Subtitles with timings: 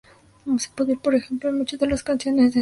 [0.57, 2.59] Se puede oír, por ejemplo, en muchas de las canciones de Stevie Wonder.